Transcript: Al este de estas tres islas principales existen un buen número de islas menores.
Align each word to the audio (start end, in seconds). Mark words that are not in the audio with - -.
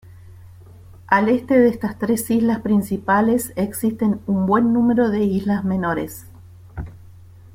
Al 1.05 1.29
este 1.29 1.59
de 1.59 1.69
estas 1.69 1.99
tres 1.99 2.31
islas 2.31 2.61
principales 2.61 3.53
existen 3.55 4.19
un 4.25 4.47
buen 4.47 4.73
número 4.73 5.11
de 5.11 5.23
islas 5.23 5.63
menores. 5.63 6.25